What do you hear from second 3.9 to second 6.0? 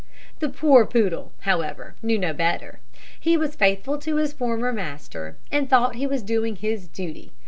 to his former master, and thought that